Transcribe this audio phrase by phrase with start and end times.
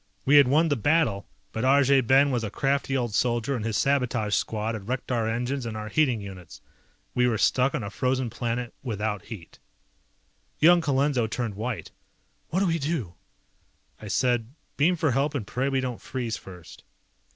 [0.25, 3.77] We had won the battle, but Arjay Ben was a crafty old soldier and his
[3.77, 6.59] sabotage squad had wrecked our engines and our heating units.
[7.13, 9.59] We were stuck on a frozen planet without heat.
[10.57, 11.91] Young Colenso turned white.
[12.49, 13.13] "What do we do?"
[14.01, 16.83] I said, "Beam for help and pray we don't freeze first."